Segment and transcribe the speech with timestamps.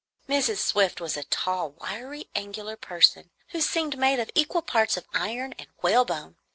[0.27, 0.57] Mrs.
[0.57, 5.53] Swift was a tall, wiry, angular person, who seemed made of equal parts of iron
[5.59, 6.37] and whalebone.